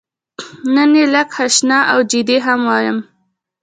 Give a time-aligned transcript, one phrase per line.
[0.75, 2.97] نن یې لږه خشنه او جدي هم وایم.